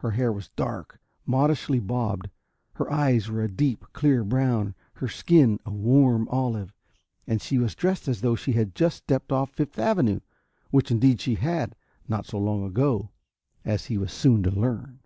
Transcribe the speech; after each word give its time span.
Her 0.00 0.10
hair 0.10 0.30
was 0.30 0.50
dark, 0.50 1.00
modishly 1.24 1.78
bobbed. 1.80 2.28
Her 2.74 2.92
eyes 2.92 3.30
were 3.30 3.40
a 3.40 3.50
deep, 3.50 3.86
clear 3.94 4.22
brown, 4.22 4.74
her 4.96 5.08
skin 5.08 5.58
a 5.64 5.70
warm 5.70 6.28
olive. 6.28 6.74
And 7.26 7.40
she 7.40 7.56
was 7.56 7.74
dressed 7.74 8.06
as 8.06 8.20
though 8.20 8.36
she 8.36 8.52
had 8.52 8.74
just 8.74 8.98
stepped 8.98 9.32
off 9.32 9.54
Fifth 9.54 9.78
Avenue 9.78 10.20
which 10.70 10.90
indeed 10.90 11.18
she 11.22 11.36
had, 11.36 11.76
not 12.06 12.26
so 12.26 12.38
long 12.38 12.62
ago, 12.62 13.08
as 13.64 13.86
he 13.86 13.96
was 13.96 14.12
soon 14.12 14.42
to 14.42 14.50
learn. 14.50 15.00